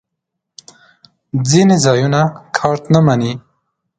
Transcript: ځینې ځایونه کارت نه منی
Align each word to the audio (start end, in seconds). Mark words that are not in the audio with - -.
ځینې 1.49 1.75
ځایونه 1.85 2.21
کارت 2.57 2.83
نه 2.93 2.99
منی 3.05 3.33